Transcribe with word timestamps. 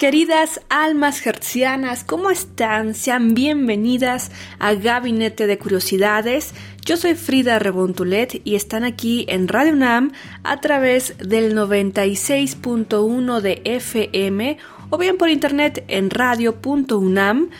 Queridas 0.00 0.60
almas 0.70 1.26
hercianas, 1.26 2.04
¿cómo 2.04 2.30
están? 2.30 2.94
Sean 2.94 3.34
bienvenidas 3.34 4.30
a 4.58 4.72
Gabinete 4.72 5.46
de 5.46 5.58
Curiosidades. 5.58 6.54
Yo 6.86 6.96
soy 6.96 7.14
Frida 7.16 7.58
Rebontulet 7.58 8.40
y 8.42 8.54
están 8.54 8.84
aquí 8.84 9.26
en 9.28 9.46
Radio 9.46 9.74
UNAM 9.74 10.12
a 10.42 10.58
través 10.62 11.18
del 11.18 11.54
96.1 11.54 13.40
de 13.42 13.60
FM 13.62 14.56
o 14.88 14.96
bien 14.96 15.18
por 15.18 15.28
internet 15.28 15.84
en 15.88 16.08
radio.unam.mx. 16.08 17.50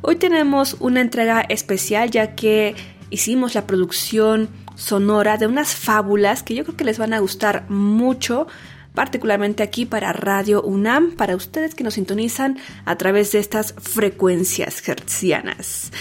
Hoy 0.00 0.16
tenemos 0.16 0.76
una 0.80 1.02
entrega 1.02 1.42
especial 1.42 2.10
ya 2.10 2.34
que 2.34 2.74
hicimos 3.10 3.54
la 3.54 3.66
producción 3.66 4.48
sonora 4.76 5.36
de 5.36 5.46
unas 5.46 5.74
fábulas 5.74 6.42
que 6.42 6.54
yo 6.54 6.64
creo 6.64 6.76
que 6.78 6.84
les 6.84 6.96
van 6.96 7.12
a 7.12 7.18
gustar 7.18 7.68
mucho 7.68 8.46
particularmente 8.98 9.62
aquí 9.62 9.86
para 9.86 10.12
Radio 10.12 10.60
UNAM, 10.60 11.12
para 11.12 11.36
ustedes 11.36 11.76
que 11.76 11.84
nos 11.84 11.94
sintonizan 11.94 12.58
a 12.84 12.96
través 12.96 13.30
de 13.30 13.38
estas 13.38 13.72
frecuencias 13.80 14.82
hertzianas. 14.88 15.92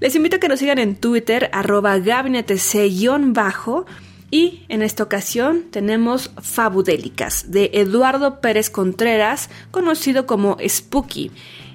Les 0.00 0.14
invito 0.14 0.36
a 0.36 0.38
que 0.38 0.48
nos 0.48 0.58
sigan 0.58 0.78
en 0.78 0.96
Twitter, 0.96 1.50
arroba 1.52 1.98
gabinetec-bajo. 1.98 3.84
Y 4.30 4.64
en 4.70 4.80
esta 4.80 5.02
ocasión 5.02 5.64
tenemos 5.70 6.30
Fabudélicas 6.40 7.50
de 7.50 7.70
Eduardo 7.74 8.40
Pérez 8.40 8.70
Contreras, 8.70 9.50
conocido 9.70 10.24
como 10.24 10.56
Spooky. 10.66 11.30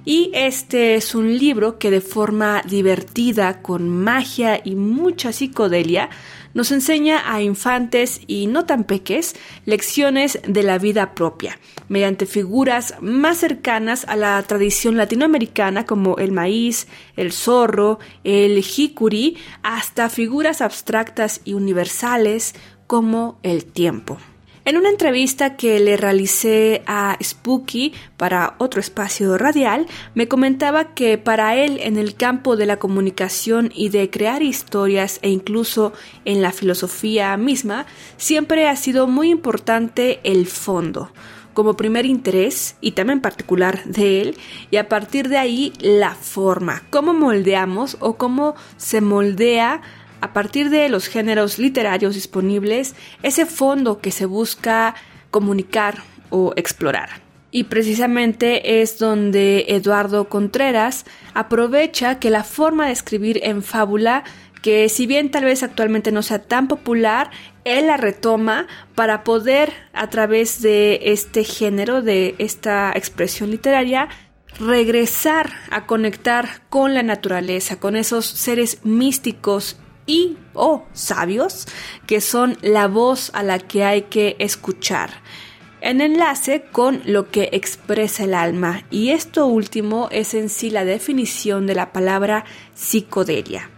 Y 0.05 0.31
este 0.33 0.95
es 0.95 1.13
un 1.13 1.37
libro 1.37 1.77
que 1.77 1.91
de 1.91 2.01
forma 2.01 2.63
divertida, 2.67 3.61
con 3.61 3.89
magia 3.89 4.59
y 4.63 4.73
mucha 4.73 5.31
psicodelia, 5.31 6.09
nos 6.53 6.71
enseña 6.71 7.33
a 7.33 7.41
infantes 7.41 8.21
y 8.27 8.47
no 8.47 8.65
tan 8.65 8.83
peques 8.83 9.35
lecciones 9.65 10.39
de 10.47 10.63
la 10.63 10.77
vida 10.77 11.15
propia, 11.15 11.59
mediante 11.87 12.25
figuras 12.25 12.95
más 13.01 13.37
cercanas 13.37 14.05
a 14.07 14.15
la 14.15 14.41
tradición 14.43 14.97
latinoamericana 14.97 15.85
como 15.85 16.17
el 16.17 16.31
maíz, 16.31 16.87
el 17.15 17.31
zorro, 17.31 17.99
el 18.23 18.61
jicuri, 18.61 19.37
hasta 19.61 20.09
figuras 20.09 20.61
abstractas 20.61 21.41
y 21.43 21.53
universales 21.53 22.55
como 22.87 23.39
el 23.43 23.65
tiempo. 23.65 24.17
En 24.65 24.77
una 24.77 24.89
entrevista 24.89 25.57
que 25.57 25.77
le 25.81 25.97
realicé 25.97 26.83
a 26.87 27.17
Spooky 27.21 27.91
para 28.15 28.55
otro 28.59 28.79
espacio 28.79 29.37
radial, 29.37 29.87
me 30.15 30.29
comentaba 30.29 30.93
que 30.93 31.17
para 31.17 31.57
él 31.57 31.79
en 31.81 31.97
el 31.97 32.15
campo 32.15 32.55
de 32.55 32.65
la 32.65 32.77
comunicación 32.77 33.73
y 33.75 33.89
de 33.89 34.09
crear 34.09 34.41
historias 34.41 35.19
e 35.21 35.29
incluso 35.29 35.91
en 36.23 36.41
la 36.41 36.53
filosofía 36.53 37.35
misma, 37.35 37.85
siempre 38.15 38.69
ha 38.69 38.77
sido 38.77 39.05
muy 39.05 39.31
importante 39.31 40.21
el 40.23 40.47
fondo 40.47 41.11
como 41.53 41.75
primer 41.75 42.05
interés 42.05 42.77
y 42.79 42.91
también 42.91 43.21
particular 43.21 43.83
de 43.83 44.21
él 44.21 44.37
y 44.71 44.77
a 44.77 44.89
partir 44.89 45.29
de 45.29 45.37
ahí 45.37 45.73
la 45.79 46.15
forma, 46.15 46.83
cómo 46.89 47.13
moldeamos 47.13 47.97
o 47.99 48.15
cómo 48.15 48.55
se 48.77 49.01
moldea 49.01 49.81
a 50.23 50.31
partir 50.31 50.69
de 50.69 50.87
los 50.87 51.07
géneros 51.07 51.59
literarios 51.59 52.15
disponibles, 52.15 52.95
ese 53.23 53.45
fondo 53.45 53.99
que 53.99 54.09
se 54.09 54.25
busca 54.25 54.95
comunicar 55.31 55.97
o 56.29 56.53
explorar. 56.55 57.09
Y 57.51 57.65
precisamente 57.65 58.81
es 58.81 58.99
donde 58.99 59.65
Eduardo 59.67 60.29
Contreras 60.29 61.03
aprovecha 61.33 62.19
que 62.19 62.29
la 62.29 62.45
forma 62.45 62.85
de 62.85 62.93
escribir 62.93 63.41
en 63.43 63.63
fábula, 63.63 64.23
que 64.61 64.87
si 64.87 65.07
bien 65.07 65.29
tal 65.29 65.43
vez 65.43 65.61
actualmente 65.61 66.13
no 66.13 66.21
sea 66.21 66.41
tan 66.41 66.69
popular, 66.69 67.29
él 67.65 67.87
la 67.87 67.97
retoma 67.97 68.67
para 68.95 69.25
poder 69.25 69.73
a 69.91 70.09
través 70.09 70.61
de 70.61 71.01
este 71.03 71.43
género, 71.43 72.01
de 72.01 72.35
esta 72.37 72.93
expresión 72.95 73.51
literaria, 73.51 74.07
regresar 74.57 75.51
a 75.69 75.85
conectar 75.85 76.61
con 76.69 76.93
la 76.93 77.03
naturaleza, 77.03 77.81
con 77.81 77.97
esos 77.97 78.25
seres 78.25 78.85
místicos 78.85 79.77
y 80.05 80.37
o 80.53 80.85
sabios, 80.93 81.67
que 82.07 82.21
son 82.21 82.57
la 82.61 82.87
voz 82.87 83.31
a 83.33 83.43
la 83.43 83.59
que 83.59 83.83
hay 83.83 84.03
que 84.03 84.35
escuchar, 84.39 85.09
en 85.81 86.01
enlace 86.01 86.63
con 86.71 87.01
lo 87.05 87.29
que 87.29 87.49
expresa 87.51 88.23
el 88.23 88.33
alma, 88.33 88.83
y 88.89 89.09
esto 89.09 89.47
último 89.47 90.07
es 90.11 90.33
en 90.33 90.49
sí 90.49 90.69
la 90.69 90.85
definición 90.85 91.67
de 91.67 91.75
la 91.75 91.91
palabra 91.91 92.45
psicodelia 92.73 93.69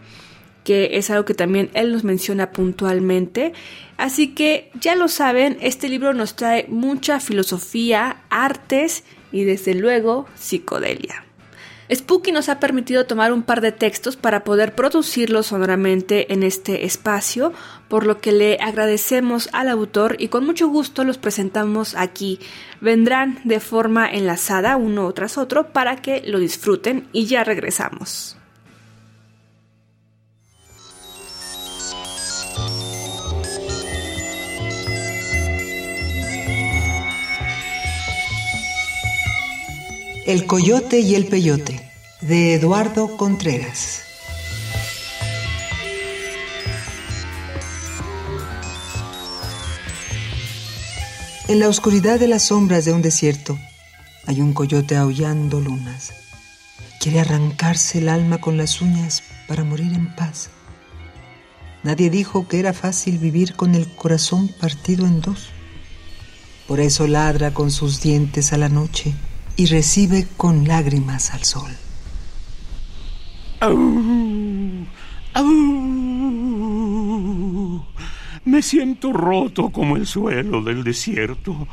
que 0.65 0.97
es 0.97 1.09
algo 1.09 1.23
que 1.23 1.35
también 1.35 1.69
él 1.75 1.93
nos 1.93 2.03
menciona 2.03 2.51
puntualmente. 2.51 3.53
Así 3.97 4.33
que 4.33 4.71
ya 4.81 4.95
lo 4.95 5.07
saben, 5.07 5.57
este 5.61 5.87
libro 5.87 6.13
nos 6.13 6.35
trae 6.35 6.65
mucha 6.67 7.21
filosofía, 7.21 8.23
artes 8.29 9.05
y 9.31 9.45
desde 9.45 9.75
luego 9.75 10.25
psicodelia. 10.35 11.24
Spooky 11.93 12.31
nos 12.31 12.49
ha 12.49 12.59
permitido 12.59 13.05
tomar 13.05 13.31
un 13.31 13.43
par 13.43 13.61
de 13.61 13.71
textos 13.71 14.15
para 14.15 14.43
poder 14.43 14.73
producirlos 14.73 15.47
sonoramente 15.47 16.33
en 16.33 16.41
este 16.41 16.85
espacio, 16.85 17.53
por 17.87 18.05
lo 18.05 18.19
que 18.19 18.31
le 18.31 18.57
agradecemos 18.59 19.49
al 19.53 19.69
autor 19.69 20.15
y 20.19 20.29
con 20.29 20.45
mucho 20.45 20.67
gusto 20.67 21.03
los 21.03 21.17
presentamos 21.17 21.95
aquí. 21.95 22.39
Vendrán 22.81 23.39
de 23.43 23.59
forma 23.59 24.09
enlazada 24.09 24.77
uno 24.77 25.11
tras 25.13 25.37
otro 25.37 25.71
para 25.73 25.97
que 25.97 26.23
lo 26.25 26.39
disfruten 26.39 27.07
y 27.11 27.27
ya 27.27 27.43
regresamos. 27.43 28.37
El 40.25 40.47
Coyote 40.47 41.01
y 41.01 41.13
el 41.13 41.27
Peyote, 41.27 41.87
de 42.21 42.55
Eduardo 42.55 43.15
Contreras. 43.15 44.01
En 51.47 51.59
la 51.59 51.69
oscuridad 51.69 52.19
de 52.19 52.27
las 52.27 52.41
sombras 52.41 52.85
de 52.85 52.93
un 52.93 53.03
desierto 53.03 53.55
hay 54.25 54.41
un 54.41 54.53
coyote 54.53 54.95
aullando 54.95 55.61
lunas. 55.61 56.11
Quiere 56.99 57.19
arrancarse 57.19 57.99
el 57.99 58.09
alma 58.09 58.41
con 58.41 58.57
las 58.57 58.81
uñas 58.81 59.21
para 59.47 59.63
morir 59.63 59.93
en 59.93 60.15
paz. 60.15 60.49
Nadie 61.83 62.09
dijo 62.09 62.47
que 62.47 62.57
era 62.57 62.73
fácil 62.73 63.19
vivir 63.19 63.53
con 63.53 63.75
el 63.75 63.87
corazón 63.93 64.47
partido 64.47 65.05
en 65.05 65.21
dos. 65.21 65.49
Por 66.67 66.79
eso 66.79 67.05
ladra 67.05 67.53
con 67.53 67.69
sus 67.69 68.01
dientes 68.01 68.53
a 68.53 68.57
la 68.57 68.69
noche 68.69 69.13
y 69.57 69.67
recibe 69.67 70.27
con 70.37 70.67
lágrimas 70.67 71.33
al 71.33 71.43
sol. 71.43 71.71
Me 78.45 78.61
siento 78.61 79.11
roto 79.11 79.69
como 79.69 79.97
el 79.97 80.05
suelo 80.05 80.61
del 80.61 80.83
desierto, 80.83 81.67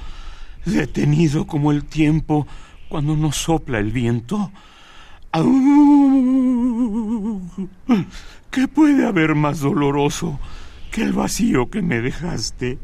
detenido 0.64 1.46
como 1.46 1.72
el 1.72 1.84
tiempo 1.84 2.46
cuando 2.88 3.16
nos 3.16 3.36
sopla 3.36 3.78
el 3.78 3.90
viento. 3.90 4.50
¿Qué 8.50 8.68
puede 8.68 9.06
haber 9.06 9.34
más 9.34 9.60
doloroso 9.60 10.38
que 10.90 11.02
el 11.02 11.12
vacío 11.12 11.70
que 11.70 11.82
me 11.82 12.00
dejaste? 12.00 12.78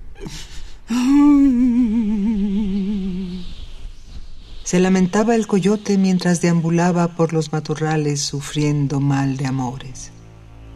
Se 4.68 4.78
lamentaba 4.80 5.34
el 5.34 5.46
coyote 5.46 5.96
mientras 5.96 6.42
deambulaba 6.42 7.16
por 7.16 7.32
los 7.32 7.52
matorrales 7.52 8.20
sufriendo 8.20 9.00
mal 9.00 9.38
de 9.38 9.46
amores. 9.46 10.10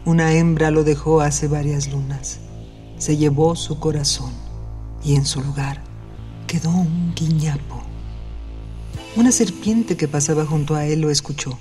Una 0.07 0.33
hembra 0.33 0.71
lo 0.71 0.83
dejó 0.83 1.21
hace 1.21 1.47
varias 1.47 1.93
lunas. 1.93 2.41
Se 2.97 3.19
llevó 3.19 3.55
su 3.55 3.79
corazón 3.79 4.33
y 5.05 5.17
en 5.17 5.27
su 5.27 5.43
lugar 5.43 5.85
quedó 6.47 6.71
un 6.71 7.13
guiñapo. 7.15 7.83
Una 9.15 9.31
serpiente 9.31 9.95
que 9.95 10.09
pasaba 10.09 10.47
junto 10.47 10.75
a 10.75 10.87
él 10.87 11.03
lo 11.03 11.11
escuchó 11.11 11.59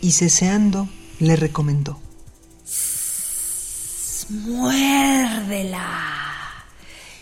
y 0.00 0.12
ceseando 0.12 0.88
le 1.18 1.36
recomendó. 1.36 2.00
Muérdela. 4.30 5.84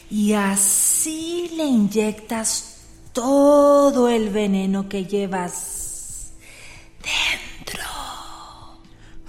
Y 0.09 0.35
así 0.35 1.51
le 1.57 1.65
inyectas 1.65 2.74
todo 3.15 4.09
el 4.09 4.29
veneno 4.29 4.89
que 4.89 5.07
llevas 5.07 6.33
dentro. 7.01 7.85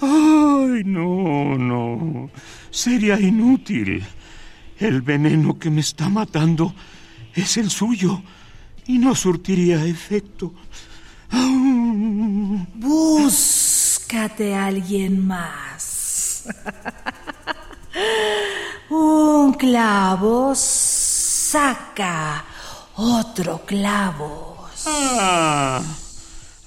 Ay, 0.02 0.84
no, 0.84 1.58
no. 1.58 2.30
Sería 2.72 3.18
inútil. 3.20 4.04
El 4.78 5.02
veneno 5.02 5.58
que 5.58 5.70
me 5.70 5.80
está 5.80 6.10
matando 6.10 6.74
es 7.34 7.56
el 7.56 7.70
suyo 7.70 8.22
y 8.88 8.98
no 8.98 9.16
surtiría 9.16 9.86
efecto. 9.86 10.54
Búscate 12.74 14.56
a 14.56 14.66
alguien 14.66 15.26
más. 15.26 16.48
Un 18.90 19.54
clavo 19.54 20.54
saca 20.56 22.46
otro 22.96 23.62
clavo. 23.66 24.68
Ah, 24.86 25.82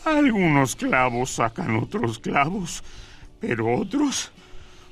algunos 0.04 0.76
clavos 0.76 1.30
sacan 1.30 1.76
otros 1.76 2.19
clavos, 2.19 2.82
pero 3.40 3.78
otros, 3.78 4.32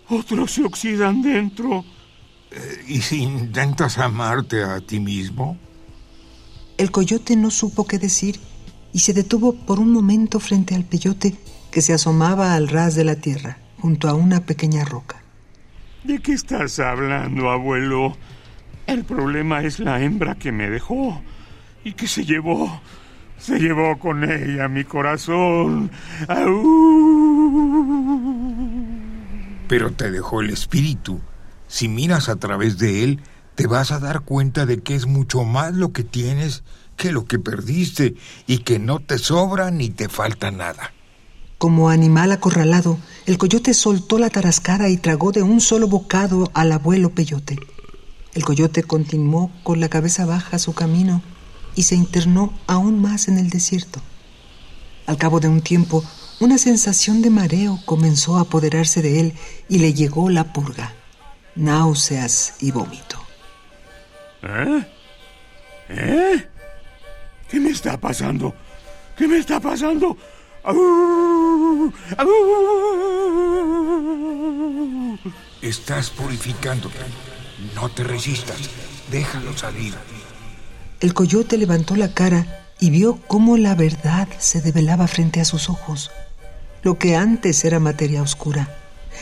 otros 0.08 0.52
se 0.52 0.64
oxidan 0.64 1.22
dentro. 1.22 1.84
Eh, 2.50 2.84
¿Y 2.88 3.00
si 3.00 3.22
intentas 3.22 3.98
amarte 3.98 4.62
a 4.62 4.80
ti 4.80 5.00
mismo? 5.00 5.58
El 6.78 6.90
coyote 6.90 7.36
no 7.36 7.50
supo 7.50 7.86
qué 7.86 7.98
decir 7.98 8.38
y 8.92 9.00
se 9.00 9.12
detuvo 9.12 9.54
por 9.54 9.80
un 9.80 9.92
momento 9.92 10.40
frente 10.40 10.74
al 10.74 10.84
peyote 10.84 11.34
que 11.70 11.82
se 11.82 11.92
asomaba 11.92 12.54
al 12.54 12.68
ras 12.68 12.94
de 12.94 13.04
la 13.04 13.16
tierra, 13.16 13.58
junto 13.80 14.08
a 14.08 14.14
una 14.14 14.46
pequeña 14.46 14.84
roca. 14.84 15.22
¿De 16.04 16.20
qué 16.20 16.32
estás 16.32 16.78
hablando, 16.78 17.50
abuelo? 17.50 18.16
El 18.86 19.04
problema 19.04 19.62
es 19.62 19.80
la 19.80 20.00
hembra 20.00 20.36
que 20.36 20.52
me 20.52 20.70
dejó 20.70 21.20
y 21.84 21.92
que 21.94 22.06
se 22.06 22.24
llevó. 22.24 22.80
Se 23.38 23.58
llevó 23.58 23.98
con 23.98 24.24
ella 24.24 24.68
mi 24.68 24.84
corazón. 24.84 25.90
Pero 29.68 29.92
te 29.92 30.10
dejó 30.10 30.40
el 30.40 30.50
espíritu. 30.50 31.20
Si 31.68 31.88
miras 31.88 32.28
a 32.28 32.36
través 32.36 32.78
de 32.78 33.02
él, 33.04 33.20
te 33.56 33.66
vas 33.66 33.90
a 33.90 33.98
dar 33.98 34.20
cuenta 34.20 34.66
de 34.66 34.80
que 34.80 34.94
es 34.94 35.06
mucho 35.06 35.44
más 35.44 35.74
lo 35.74 35.92
que 35.92 36.04
tienes 36.04 36.62
que 36.96 37.12
lo 37.12 37.24
que 37.24 37.38
perdiste 37.38 38.14
y 38.46 38.58
que 38.58 38.78
no 38.78 39.00
te 39.00 39.18
sobra 39.18 39.70
ni 39.70 39.90
te 39.90 40.08
falta 40.08 40.50
nada. 40.50 40.92
Como 41.58 41.88
animal 41.88 42.32
acorralado, 42.32 42.98
el 43.26 43.38
coyote 43.38 43.74
soltó 43.74 44.18
la 44.18 44.30
tarascada 44.30 44.88
y 44.88 44.96
tragó 44.98 45.32
de 45.32 45.42
un 45.42 45.60
solo 45.60 45.88
bocado 45.88 46.50
al 46.54 46.72
abuelo 46.72 47.10
peyote. 47.10 47.58
El 48.36 48.44
coyote 48.44 48.82
continuó 48.82 49.50
con 49.62 49.80
la 49.80 49.88
cabeza 49.88 50.26
baja 50.26 50.58
su 50.58 50.74
camino 50.74 51.22
y 51.74 51.84
se 51.84 51.94
internó 51.94 52.52
aún 52.66 53.00
más 53.00 53.28
en 53.28 53.38
el 53.38 53.48
desierto. 53.48 54.02
Al 55.06 55.16
cabo 55.16 55.40
de 55.40 55.48
un 55.48 55.62
tiempo, 55.62 56.04
una 56.38 56.58
sensación 56.58 57.22
de 57.22 57.30
mareo 57.30 57.80
comenzó 57.86 58.36
a 58.36 58.42
apoderarse 58.42 59.00
de 59.00 59.20
él 59.20 59.32
y 59.70 59.78
le 59.78 59.94
llegó 59.94 60.28
la 60.28 60.52
purga, 60.52 60.92
náuseas 61.54 62.56
y 62.60 62.72
vómito. 62.72 63.18
¿Eh? 64.42 64.86
¿Eh? 65.88 66.48
¿Qué 67.48 67.58
me 67.58 67.70
está 67.70 67.98
pasando? 67.98 68.54
¿Qué 69.16 69.26
me 69.26 69.38
está 69.38 69.60
pasando? 69.60 70.14
Estás 75.62 76.10
purificándote. 76.10 77.35
No 77.74 77.88
te 77.88 78.04
resistas. 78.04 78.58
Déjalo 79.10 79.56
salir. 79.56 79.94
El 81.00 81.14
coyote 81.14 81.56
levantó 81.58 81.96
la 81.96 82.12
cara 82.12 82.64
y 82.80 82.90
vio 82.90 83.18
cómo 83.26 83.56
la 83.56 83.74
verdad 83.74 84.28
se 84.38 84.60
develaba 84.60 85.06
frente 85.06 85.40
a 85.40 85.44
sus 85.44 85.68
ojos. 85.68 86.10
Lo 86.82 86.98
que 86.98 87.16
antes 87.16 87.64
era 87.64 87.80
materia 87.80 88.22
oscura 88.22 88.68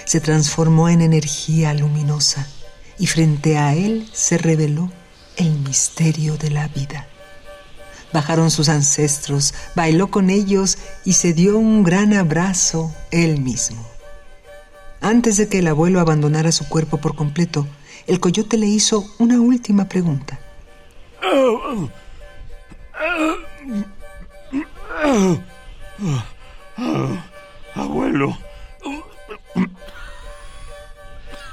se 0.04 0.20
transformó 0.20 0.88
en 0.88 1.00
energía 1.00 1.72
luminosa 1.74 2.46
y 2.98 3.06
frente 3.06 3.58
a 3.58 3.74
él 3.74 4.08
se 4.12 4.38
reveló 4.38 4.90
el 5.36 5.58
misterio 5.60 6.36
de 6.36 6.50
la 6.50 6.68
vida. 6.68 7.06
Bajaron 8.12 8.50
sus 8.50 8.68
ancestros, 8.68 9.54
bailó 9.74 10.10
con 10.10 10.30
ellos 10.30 10.78
y 11.04 11.14
se 11.14 11.32
dio 11.32 11.58
un 11.58 11.82
gran 11.82 12.12
abrazo 12.12 12.94
él 13.10 13.40
mismo. 13.40 13.84
Antes 15.00 15.36
de 15.36 15.48
que 15.48 15.58
el 15.58 15.66
abuelo 15.66 16.00
abandonara 16.00 16.52
su 16.52 16.68
cuerpo 16.68 16.98
por 16.98 17.16
completo, 17.16 17.66
el 18.06 18.20
coyote 18.20 18.58
le 18.58 18.66
hizo 18.66 19.04
una 19.18 19.40
última 19.40 19.86
pregunta. 19.86 20.38
Abuelo. 27.74 28.36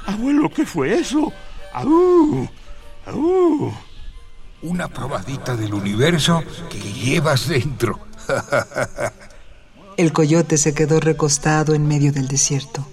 Abuelo, 0.06 0.50
¿qué 0.50 0.66
fue 0.66 0.94
eso? 0.94 1.32
Una 4.62 4.88
probadita 4.88 5.56
del 5.56 5.74
universo 5.74 6.42
que 6.70 6.78
llevas 6.78 7.48
dentro. 7.48 7.98
El 9.96 10.12
coyote 10.12 10.56
se 10.58 10.74
quedó 10.74 11.00
recostado 11.00 11.74
en 11.74 11.86
medio 11.86 12.12
del 12.12 12.28
desierto, 12.28 12.86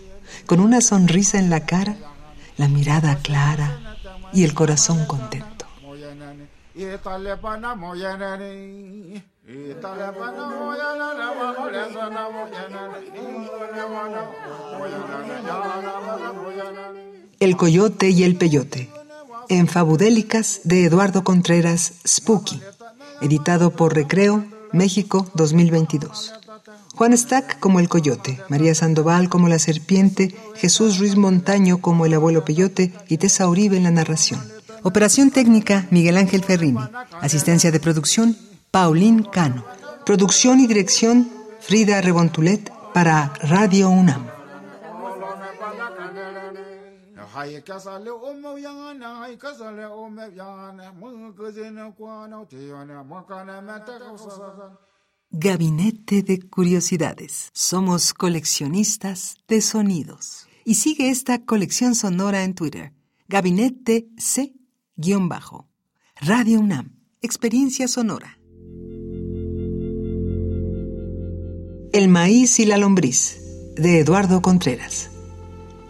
con 0.46 0.60
una 0.60 0.82
sonrisa 0.82 1.40
en 1.40 1.50
la 1.50 1.66
cara, 1.66 1.96
la 2.60 2.68
mirada 2.68 3.16
clara 3.16 3.80
y 4.34 4.44
el 4.44 4.54
corazón 4.54 5.06
contento. 5.06 5.66
El 17.40 17.58
coyote 17.58 18.10
y 18.10 18.24
el 18.24 18.36
peyote 18.36 18.90
en 19.48 19.68
Fabudélicas 19.68 20.62
de 20.66 20.84
Eduardo 20.84 21.24
Contreras 21.24 21.94
Spooky, 22.06 22.62
editado 23.22 23.72
por 23.72 23.96
Recreo, 23.96 24.46
México 24.74 25.26
2022. 25.34 26.39
Juan 27.00 27.18
Stack 27.18 27.62
como 27.62 27.80
el 27.80 27.88
coyote, 27.88 28.44
María 28.50 28.76
Sandoval 28.76 29.30
como 29.30 29.48
la 29.48 29.58
serpiente, 29.58 30.36
Jesús 30.56 31.00
Ruiz 31.00 31.16
Montaño 31.16 31.80
como 31.80 32.06
el 32.06 32.14
abuelo 32.14 32.44
peyote 32.44 32.92
y 33.08 33.18
Tessa 33.18 33.48
Uribe 33.48 33.78
en 33.78 33.84
la 33.84 33.92
narración. 33.92 34.42
Operación 34.84 35.32
técnica 35.32 35.88
Miguel 35.92 36.18
Ángel 36.18 36.44
Ferrini. 36.44 36.82
Asistencia 37.22 37.72
de 37.72 37.80
producción 37.80 38.36
Paulín 38.70 39.24
Cano. 39.24 39.64
Producción 40.06 40.60
y 40.60 40.68
dirección 40.68 41.32
Frida 41.62 42.02
Rebontulet 42.02 42.70
para 42.94 43.32
Radio 43.44 43.90
UNAM. 43.90 44.28
Gabinete 55.32 56.24
de 56.24 56.40
Curiosidades. 56.40 57.52
Somos 57.54 58.16
coleccionistas 58.16 59.36
de 59.48 59.62
sonidos. 59.62 60.48
Y 60.66 60.74
sigue 60.74 61.12
esta 61.12 61.46
colección 61.46 61.94
sonora 61.94 62.44
en 62.44 62.56
Twitter. 62.56 62.94
Gabinete 63.28 64.08
C-Bajo. 64.18 65.70
Radio 66.20 66.60
UNAM. 66.60 66.96
Experiencia 67.22 67.88
sonora. 67.88 68.40
El 71.94 72.08
maíz 72.08 72.60
y 72.60 72.66
la 72.66 72.78
lombriz. 72.78 73.40
De 73.76 74.00
Eduardo 74.00 74.42
Contreras. 74.42 75.12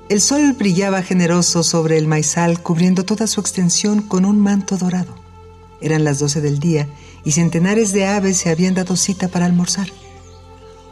El 0.10 0.19
sol 0.19 0.51
brillaba 0.51 1.01
generoso 1.01 1.63
sobre 1.63 1.98
el 1.98 2.08
maizal, 2.08 2.62
cubriendo 2.62 3.05
toda 3.05 3.25
su 3.25 3.39
extensión 3.39 4.01
con 4.01 4.25
un 4.25 4.38
manto 4.41 4.75
dorado. 4.75 5.15
Eran 5.79 6.03
las 6.03 6.19
doce 6.19 6.41
del 6.41 6.60
día 6.60 6.89
y 7.24 7.32
centenares 7.32 7.94
de 7.94 8.08
aves 8.08 8.38
se 8.38 8.50
habían 8.50 8.74
dado 8.74 8.96
cita 8.96 9.28
para 9.28 9.46
almorzar. 9.46 9.90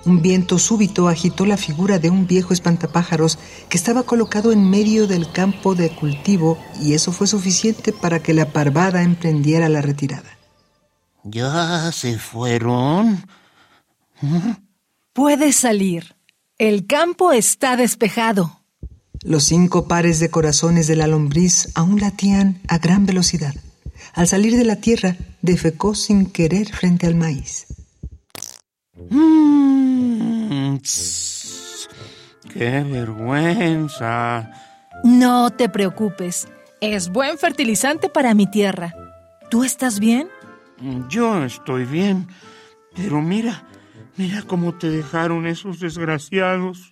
Un 0.06 0.22
viento 0.22 0.58
súbito 0.58 1.10
agitó 1.10 1.46
la 1.46 1.58
figura 1.58 2.00
de 2.00 2.10
un 2.10 2.28
viejo 2.28 2.54
espantapájaros 2.54 3.38
que 3.68 3.78
estaba 3.78 4.04
colocado 4.04 4.54
en 4.54 4.70
medio 4.70 5.06
del 5.06 5.30
campo 5.32 5.76
de 5.76 5.90
cultivo 5.90 6.58
y 6.82 6.94
eso 6.94 7.12
fue 7.12 7.28
suficiente 7.28 7.92
para 7.92 8.20
que 8.20 8.34
la 8.34 8.54
parvada 8.54 9.04
emprendiera 9.04 9.68
la 9.68 9.82
retirada. 9.82 10.38
¿Ya 11.26 11.92
se 11.92 12.18
fueron? 12.18 13.28
Puedes 15.12 15.58
salir. 15.58 16.16
El 16.58 16.88
campo 16.88 17.34
está 17.34 17.76
despejado. 17.76 18.62
Los 19.24 19.44
cinco 19.44 19.90
pares 19.90 20.22
de 20.22 20.30
corazones 20.30 20.88
de 20.88 20.96
la 20.96 21.08
lombriz 21.08 21.70
aún 21.76 22.00
latían 22.00 22.62
a 22.70 22.78
gran 22.78 23.06
velocidad. 23.06 23.54
Al 24.18 24.28
salir 24.28 24.58
de 24.58 24.66
la 24.66 24.78
tierra, 24.78 25.16
defecó 25.44 25.94
sin 25.94 26.26
querer 26.32 26.74
frente 26.74 27.06
al 27.06 27.14
maíz. 27.14 27.68
Mm, 29.12 30.78
¡Qué 32.52 32.84
vergüenza! 32.84 34.52
No 35.04 35.52
te 35.52 35.70
preocupes. 35.70 36.48
Es 36.82 37.10
buen 37.10 37.38
fertilizante 37.38 38.10
para 38.10 38.34
mi 38.34 38.50
tierra. 38.50 38.96
¿Tú 39.52 39.64
estás 39.64 40.00
bien? 40.00 40.30
Yo 41.10 41.44
estoy 41.44 41.86
bien. 41.86 42.28
Pero 42.96 43.22
mira, 43.22 43.68
mira 44.16 44.42
cómo 44.42 44.74
te 44.74 44.90
dejaron 44.90 45.46
esos 45.46 45.80
desgraciados. 45.80 46.90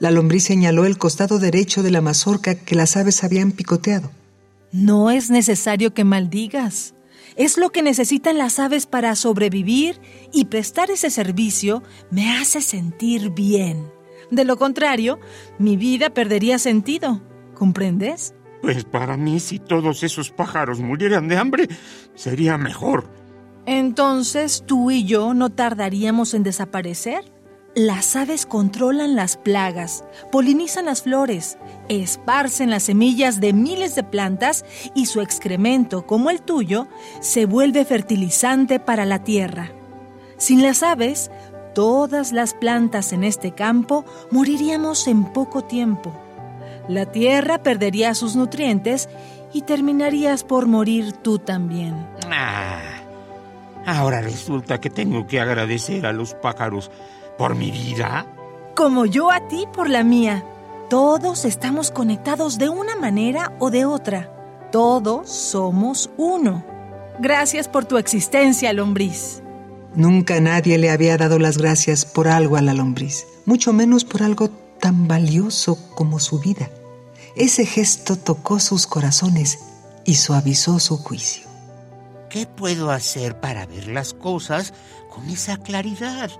La 0.00 0.10
lombriz 0.10 0.44
señaló 0.44 0.84
el 0.84 0.98
costado 0.98 1.38
derecho 1.38 1.82
de 1.82 1.92
la 1.92 2.02
mazorca 2.02 2.56
que 2.56 2.74
las 2.74 2.98
aves 2.98 3.24
habían 3.24 3.52
picoteado. 3.52 4.10
No 4.72 5.10
es 5.10 5.30
necesario 5.30 5.94
que 5.94 6.04
maldigas. 6.04 6.94
Es 7.36 7.56
lo 7.56 7.70
que 7.70 7.82
necesitan 7.82 8.36
las 8.36 8.58
aves 8.58 8.86
para 8.86 9.14
sobrevivir 9.14 10.00
y 10.32 10.46
prestar 10.46 10.90
ese 10.90 11.10
servicio 11.10 11.82
me 12.10 12.36
hace 12.36 12.60
sentir 12.60 13.30
bien. 13.30 13.90
De 14.30 14.44
lo 14.44 14.56
contrario, 14.56 15.18
mi 15.58 15.76
vida 15.76 16.10
perdería 16.10 16.58
sentido. 16.58 17.22
¿Comprendes? 17.54 18.34
Pues 18.60 18.84
para 18.84 19.16
mí, 19.16 19.40
si 19.40 19.58
todos 19.58 20.02
esos 20.02 20.30
pájaros 20.30 20.80
murieran 20.80 21.28
de 21.28 21.36
hambre, 21.36 21.68
sería 22.14 22.58
mejor. 22.58 23.08
Entonces, 23.66 24.64
¿tú 24.66 24.90
y 24.90 25.04
yo 25.04 25.34
no 25.34 25.50
tardaríamos 25.50 26.34
en 26.34 26.42
desaparecer? 26.42 27.24
Las 27.78 28.16
aves 28.16 28.44
controlan 28.44 29.14
las 29.14 29.36
plagas, 29.36 30.02
polinizan 30.32 30.86
las 30.86 31.02
flores, 31.02 31.58
esparcen 31.88 32.70
las 32.70 32.82
semillas 32.82 33.40
de 33.40 33.52
miles 33.52 33.94
de 33.94 34.02
plantas 34.02 34.64
y 34.96 35.06
su 35.06 35.20
excremento, 35.20 36.04
como 36.04 36.30
el 36.30 36.42
tuyo, 36.42 36.88
se 37.20 37.46
vuelve 37.46 37.84
fertilizante 37.84 38.80
para 38.80 39.04
la 39.04 39.22
tierra. 39.22 39.70
Sin 40.38 40.60
las 40.60 40.82
aves, 40.82 41.30
todas 41.72 42.32
las 42.32 42.52
plantas 42.52 43.12
en 43.12 43.22
este 43.22 43.52
campo 43.52 44.04
moriríamos 44.32 45.06
en 45.06 45.32
poco 45.32 45.62
tiempo. 45.62 46.12
La 46.88 47.06
tierra 47.06 47.62
perdería 47.62 48.12
sus 48.16 48.34
nutrientes 48.34 49.08
y 49.52 49.62
terminarías 49.62 50.42
por 50.42 50.66
morir 50.66 51.12
tú 51.12 51.38
también. 51.38 51.94
Ah, 52.28 52.80
ahora 53.86 54.20
resulta 54.20 54.80
que 54.80 54.90
tengo 54.90 55.28
que 55.28 55.38
agradecer 55.38 56.06
a 56.06 56.12
los 56.12 56.34
pájaros 56.34 56.90
por 57.38 57.54
mi 57.54 57.70
vida. 57.70 58.26
Como 58.76 59.06
yo 59.06 59.30
a 59.30 59.48
ti 59.48 59.66
por 59.72 59.88
la 59.88 60.04
mía. 60.04 60.44
Todos 60.90 61.44
estamos 61.44 61.90
conectados 61.90 62.58
de 62.58 62.68
una 62.68 62.96
manera 62.96 63.52
o 63.58 63.70
de 63.70 63.84
otra. 63.84 64.30
Todos 64.72 65.30
somos 65.30 66.10
uno. 66.16 66.64
Gracias 67.18 67.68
por 67.68 67.84
tu 67.84 67.98
existencia, 67.98 68.72
lombriz. 68.72 69.42
Nunca 69.94 70.40
nadie 70.40 70.78
le 70.78 70.90
había 70.90 71.16
dado 71.16 71.38
las 71.38 71.58
gracias 71.58 72.04
por 72.04 72.28
algo 72.28 72.56
a 72.56 72.62
la 72.62 72.74
lombriz, 72.74 73.26
mucho 73.46 73.72
menos 73.72 74.04
por 74.04 74.22
algo 74.22 74.50
tan 74.80 75.08
valioso 75.08 75.78
como 75.94 76.20
su 76.20 76.38
vida. 76.38 76.70
Ese 77.34 77.66
gesto 77.66 78.16
tocó 78.16 78.58
sus 78.58 78.86
corazones 78.86 79.58
y 80.04 80.14
suavizó 80.14 80.78
su 80.78 80.96
juicio. 80.98 81.46
¿Qué 82.30 82.46
puedo 82.46 82.90
hacer 82.90 83.40
para 83.40 83.66
ver 83.66 83.88
las 83.88 84.12
cosas 84.14 84.72
con 85.10 85.28
esa 85.28 85.56
claridad? 85.56 86.30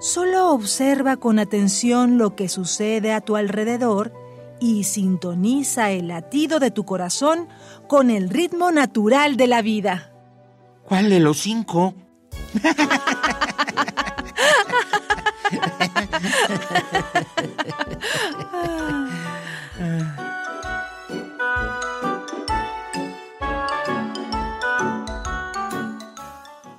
Solo 0.00 0.52
observa 0.52 1.16
con 1.16 1.38
atención 1.38 2.18
lo 2.18 2.36
que 2.36 2.48
sucede 2.48 3.12
a 3.12 3.20
tu 3.20 3.36
alrededor 3.36 4.12
y 4.60 4.84
sintoniza 4.84 5.90
el 5.90 6.08
latido 6.08 6.60
de 6.60 6.70
tu 6.70 6.84
corazón 6.84 7.48
con 7.88 8.10
el 8.10 8.30
ritmo 8.30 8.70
natural 8.70 9.36
de 9.36 9.46
la 9.48 9.60
vida. 9.60 10.12
¿Cuál 10.84 11.10
de 11.10 11.20
los 11.20 11.38
cinco? 11.38 11.94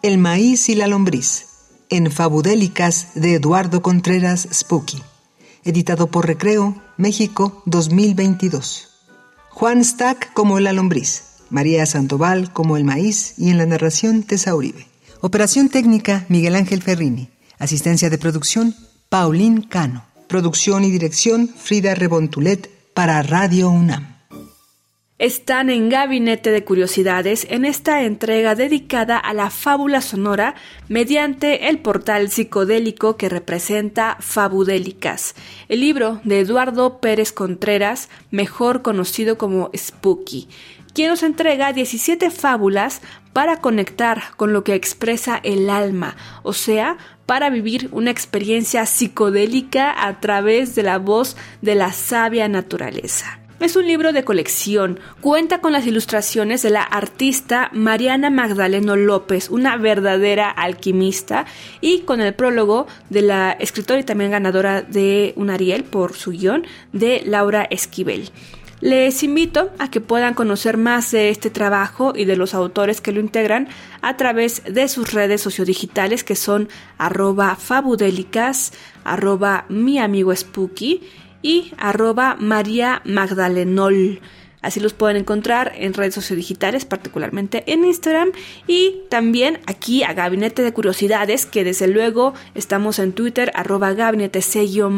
El 0.02 0.18
maíz 0.18 0.70
y 0.70 0.76
la 0.76 0.88
lombriz, 0.88 1.49
en 1.90 2.12
Fabudélicas 2.12 3.10
de 3.16 3.36
Eduardo 3.36 3.82
Contreras 3.82 4.48
Spooky, 4.52 5.02
editado 5.64 6.08
por 6.08 6.28
Recreo, 6.28 6.82
México 6.98 7.64
2022. 7.66 8.90
Juan 9.50 9.84
Stack 9.84 10.34
como 10.34 10.60
la 10.60 10.74
lombriz, 10.74 11.24
María 11.50 11.86
Sandoval 11.86 12.54
como 12.54 12.78
el 12.78 12.84
maíz 12.84 13.34
y 13.38 13.50
en 13.50 13.58
la 13.58 13.66
narración 13.66 14.24
Tessa 14.24 14.56
Uribe. 14.56 14.88
Operación 15.22 15.70
técnica 15.70 16.26
Miguel 16.30 16.56
Ángel 16.56 16.82
Ferrini. 16.82 17.30
Asistencia 17.58 18.10
de 18.10 18.18
producción 18.18 18.76
Paulín 19.10 19.64
Cano. 19.64 20.06
Producción 20.28 20.84
y 20.84 20.92
dirección 20.92 21.50
Frida 21.50 21.96
Rebontulet 21.96 22.70
para 22.94 23.22
Radio 23.24 23.70
UNAM. 23.70 24.19
Están 25.20 25.70
en 25.70 25.90
Gabinete 25.90 26.50
de 26.50 26.64
Curiosidades 26.64 27.46
en 27.50 27.66
esta 27.66 28.04
entrega 28.04 28.56
dedicada 28.56 29.18
a 29.18 29.34
la 29.34 29.50
fábula 29.50 30.00
sonora 30.00 30.56
mediante 30.88 31.68
el 31.68 31.80
portal 31.80 32.30
psicodélico 32.30 33.18
que 33.18 33.28
representa 33.28 34.16
Fabudélicas, 34.22 35.36
el 35.68 35.82
libro 35.82 36.22
de 36.24 36.40
Eduardo 36.40 37.02
Pérez 37.02 37.34
Contreras, 37.34 38.08
mejor 38.32 38.82
conocido 38.82 39.38
como 39.38 39.70
Spooky, 39.76 40.48
quien 40.94 41.10
nos 41.10 41.22
entrega 41.22 41.74
17 41.74 42.32
fábulas 42.32 43.02
para 43.34 43.60
conectar 43.60 44.24
con 44.38 44.54
lo 44.54 44.64
que 44.64 44.74
expresa 44.74 45.38
el 45.44 45.70
alma, 45.70 46.16
o 46.44 46.54
sea, 46.54 46.96
para 47.26 47.50
vivir 47.50 47.90
una 47.92 48.10
experiencia 48.10 48.86
psicodélica 48.86 50.08
a 50.08 50.22
través 50.22 50.76
de 50.76 50.84
la 50.84 50.98
voz 50.98 51.36
de 51.62 51.76
la 51.76 51.92
sabia 51.92 52.48
naturaleza. 52.48 53.39
Es 53.60 53.76
un 53.76 53.86
libro 53.86 54.14
de 54.14 54.24
colección. 54.24 55.02
Cuenta 55.20 55.60
con 55.60 55.74
las 55.74 55.86
ilustraciones 55.86 56.62
de 56.62 56.70
la 56.70 56.82
artista 56.82 57.70
Mariana 57.74 58.30
Magdaleno 58.30 58.96
López, 58.96 59.50
una 59.50 59.76
verdadera 59.76 60.50
alquimista, 60.50 61.46
y 61.82 62.00
con 62.02 62.22
el 62.22 62.34
prólogo 62.34 62.88
de 63.10 63.22
la 63.22 63.52
escritora 63.52 64.00
y 64.00 64.06
también 64.06 64.32
ganadora 64.32 64.82
de 64.82 65.34
un 65.36 65.50
Ariel 65.50 65.84
por 65.84 66.14
su 66.14 66.32
guion, 66.32 66.66
de 66.94 67.22
Laura 67.26 67.68
Esquivel. 67.70 68.30
Les 68.80 69.24
invito 69.24 69.72
a 69.78 69.92
que 69.92 70.00
puedan 70.00 70.36
conocer 70.36 70.78
más 70.78 71.12
de 71.12 71.30
este 71.30 71.50
trabajo 71.50 72.14
y 72.16 72.24
de 72.24 72.38
los 72.38 72.54
autores 72.54 73.02
que 73.02 73.12
lo 73.12 73.20
integran 73.20 73.68
a 74.02 74.16
través 74.16 74.64
de 74.64 74.88
sus 74.88 75.12
redes 75.12 75.42
sociodigitales 75.42 76.24
que 76.24 76.38
son 76.38 76.70
arroba 76.98 77.58
fabudelicas, 77.58 78.72
arroba 79.04 79.66
mi 79.68 80.00
amigo 80.00 80.34
spooky 80.34 81.02
y 81.42 81.72
arroba 81.78 82.36
María 82.40 83.02
Magdalenol. 83.06 84.22
Así 84.62 84.80
los 84.80 84.94
pueden 84.94 85.18
encontrar 85.18 85.74
en 85.76 85.94
redes 85.94 86.16
sociodigitales, 86.16 86.86
particularmente 86.86 87.64
en 87.68 87.86
Instagram 87.86 88.32
y 88.68 89.02
también 89.10 89.60
aquí 89.66 90.04
a 90.04 90.14
Gabinete 90.14 90.64
de 90.64 90.74
Curiosidades, 90.74 91.46
que 91.46 91.64
desde 91.64 91.88
luego 91.88 92.34
estamos 92.56 93.00
en 93.00 93.14
Twitter, 93.14 93.52
arroba 93.56 93.94
gabinete 93.94 94.42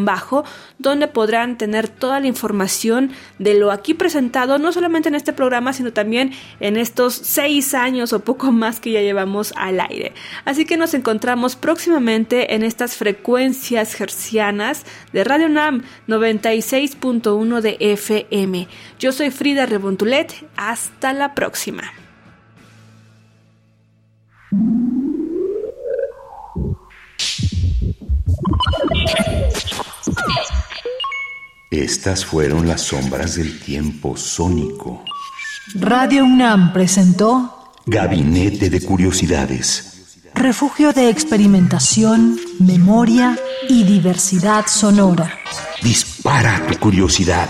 bajo 0.04 0.44
donde 0.80 1.08
podrán 1.08 1.58
tener 1.58 1.88
toda 1.88 2.20
la 2.20 2.28
información 2.28 3.12
de 3.40 3.54
lo 3.54 3.72
aquí 3.72 3.94
presentado, 3.94 4.58
no 4.58 4.72
solamente 4.72 5.10
en 5.10 5.16
este 5.16 5.34
programa, 5.34 5.74
sino 5.74 5.94
también 5.94 6.32
en 6.60 6.78
estos 6.78 7.14
seis 7.14 7.74
años 7.74 8.14
o 8.14 8.20
poco 8.20 8.52
más 8.52 8.80
que 8.80 8.92
ya 8.92 9.02
llevamos 9.02 9.54
al 9.58 9.80
aire. 9.80 10.14
Así 10.46 10.66
que 10.66 10.78
nos 10.78 10.94
encontramos 10.94 11.56
próximamente 11.56 12.56
en 12.56 12.64
estas 12.64 12.96
frecuencias 12.96 14.00
hercianas 14.00 14.86
de 15.14 15.24
Radio 15.24 15.50
NAM 15.50 15.84
96.1 16.08 17.62
de 17.62 17.78
FM. 17.80 18.68
Yo 19.00 19.12
soy 19.12 19.30
Frida 19.52 19.66
Rebontulet. 19.66 20.34
Hasta 20.56 21.12
la 21.12 21.36
próxima. 21.36 21.84
Estas 31.70 32.24
fueron 32.24 32.66
las 32.66 32.80
sombras 32.80 33.36
del 33.36 33.60
tiempo 33.60 34.16
sónico. 34.16 35.04
Radio 35.76 36.24
UNAM 36.24 36.72
presentó 36.72 37.74
Gabinete 37.86 38.70
de 38.70 38.80
Curiosidades. 38.80 40.22
Refugio 40.34 40.94
de 40.94 41.10
experimentación, 41.10 42.40
memoria 42.60 43.38
y 43.68 43.84
diversidad 43.84 44.68
sonora. 44.68 45.38
Dispara 45.84 46.66
tu 46.70 46.80
curiosidad 46.80 47.50